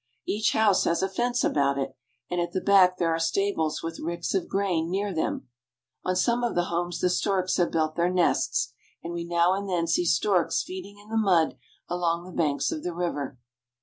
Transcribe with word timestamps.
Each 0.25 0.53
house 0.53 0.85
has 0.85 1.03
a 1.03 1.07
fence 1.07 1.43
about 1.43 1.77
it, 1.77 1.95
and 2.27 2.41
at 2.41 2.53
the 2.53 2.59
back 2.59 2.97
there 2.97 3.13
are 3.13 3.19
stables 3.19 3.83
with 3.83 3.99
ricks 3.99 4.33
of 4.33 4.47
grain 4.47 4.89
near 4.89 5.13
them. 5.13 5.49
On 6.03 6.15
some 6.15 6.43
of 6.43 6.55
the 6.55 6.69
houses 6.73 7.01
the 7.01 7.09
storks 7.11 7.57
have 7.57 7.69
built 7.69 7.95
their 7.97 8.09
nests, 8.09 8.73
and 9.03 9.13
we 9.13 9.25
now 9.25 9.53
and 9.53 9.69
then 9.69 9.85
see 9.85 10.05
storks 10.05 10.63
feeding 10.63 10.97
in 10.97 11.09
the 11.09 11.17
mud 11.17 11.55
along 11.87 12.25
the 12.25 12.31
banks 12.35 12.71
of 12.71 12.81
the 12.81 12.95
river. 12.95 13.37